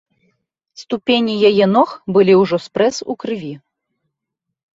Ступені 0.83 1.33
яе 1.49 1.67
ног 1.75 1.89
былі 2.15 2.33
ўжо 2.41 2.57
спрэс 2.65 2.95
у 3.11 3.19
крыві. 3.21 3.53